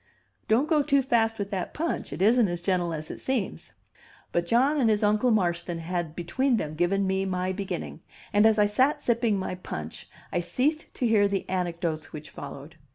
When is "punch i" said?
9.53-10.39